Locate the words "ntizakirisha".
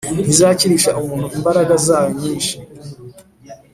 0.23-0.89